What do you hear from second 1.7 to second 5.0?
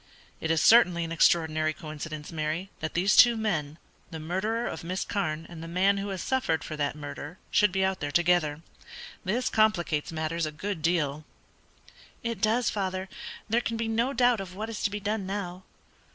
coincidence, Mary, that these two men the murderer of